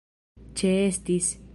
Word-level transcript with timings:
ĉeestis 0.63 1.31